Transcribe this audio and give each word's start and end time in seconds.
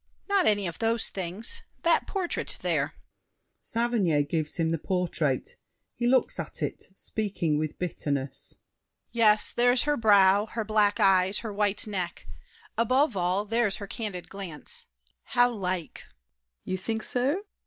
DIDIER. 0.27 0.33
Not 0.35 0.47
any 0.47 0.65
of 0.65 0.79
those 0.79 1.09
things. 1.09 1.61
That 1.83 2.07
portrait 2.07 2.57
there! 2.63 2.95
[Saverny 3.61 4.23
gives 4.23 4.55
him 4.55 4.71
the 4.71 4.79
portrait; 4.79 5.57
he 5.93 6.07
looks 6.07 6.39
at 6.39 6.63
it, 6.63 6.85
speaking 6.95 7.59
with 7.59 7.77
bitterness. 7.77 8.55
Yes, 9.11 9.51
there's 9.51 9.83
her 9.83 9.97
brow, 9.97 10.47
her 10.47 10.63
black 10.65 10.99
eyes, 10.99 11.41
her 11.45 11.53
white 11.53 11.85
neck; 11.85 12.25
Above 12.79 13.15
all, 13.15 13.45
there's 13.45 13.75
her 13.75 13.85
candid 13.85 14.27
glance! 14.27 14.87
How 15.21 15.51
like! 15.51 15.99
SAVERNY. 15.99 16.71
You 16.71 16.77
think 16.79 17.03
so? 17.03 17.27
DIDIER. 17.35 17.41